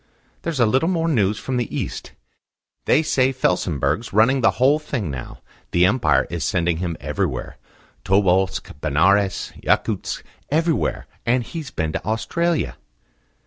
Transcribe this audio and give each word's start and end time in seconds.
"There's 0.41 0.59
a 0.59 0.65
little 0.65 0.89
more 0.89 1.07
news 1.07 1.37
from 1.37 1.57
the 1.57 1.69
East. 1.79 2.13
They 2.85 3.03
say 3.03 3.31
Felsenburgh's 3.31 4.11
running 4.11 4.41
the 4.41 4.49
whole 4.57 4.79
thing 4.79 5.11
now. 5.11 5.41
The 5.69 5.85
Empire 5.85 6.25
is 6.31 6.43
sending 6.43 6.77
him 6.77 6.97
everywhere 6.99 7.57
Tobolsk, 8.03 8.71
Benares, 8.81 9.51
Yakutsk 9.61 10.23
everywhere; 10.49 11.05
and 11.23 11.43
he's 11.43 11.69
been 11.69 11.91
to 11.91 12.03
Australia." 12.03 12.77